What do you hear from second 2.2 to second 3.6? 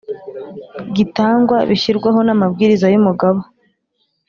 n amabwiriza y umugaba